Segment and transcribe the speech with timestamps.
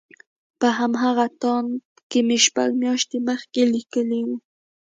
[0.59, 1.71] په همغه تاند
[2.09, 4.37] کې مې شپږ مياشتې مخکې ليکلي وو.